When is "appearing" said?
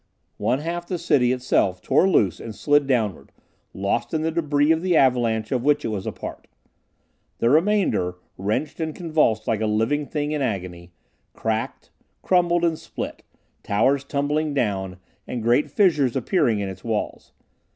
16.15-16.61